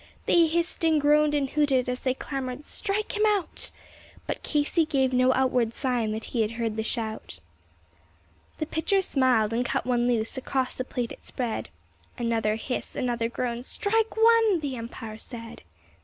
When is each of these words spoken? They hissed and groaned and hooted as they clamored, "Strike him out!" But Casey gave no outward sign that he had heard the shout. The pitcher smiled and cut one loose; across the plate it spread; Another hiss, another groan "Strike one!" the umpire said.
They 0.25 0.47
hissed 0.47 0.83
and 0.83 0.99
groaned 0.99 1.35
and 1.35 1.47
hooted 1.51 1.87
as 1.87 1.99
they 1.99 2.15
clamored, 2.15 2.65
"Strike 2.65 3.15
him 3.15 3.23
out!" 3.23 3.69
But 4.25 4.41
Casey 4.41 4.83
gave 4.83 5.13
no 5.13 5.31
outward 5.35 5.75
sign 5.75 6.11
that 6.13 6.23
he 6.33 6.41
had 6.41 6.53
heard 6.57 6.75
the 6.75 6.81
shout. 6.81 7.39
The 8.57 8.65
pitcher 8.65 9.03
smiled 9.03 9.53
and 9.53 9.63
cut 9.63 9.85
one 9.85 10.07
loose; 10.07 10.37
across 10.37 10.73
the 10.73 10.85
plate 10.85 11.11
it 11.11 11.23
spread; 11.23 11.69
Another 12.17 12.55
hiss, 12.55 12.95
another 12.95 13.29
groan 13.29 13.61
"Strike 13.61 14.17
one!" 14.17 14.59
the 14.61 14.75
umpire 14.75 15.19
said. 15.19 15.61